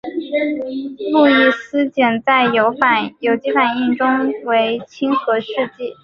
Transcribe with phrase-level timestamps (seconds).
[1.11, 2.71] 路易斯碱在有
[3.37, 5.93] 机反应中为亲核试剂。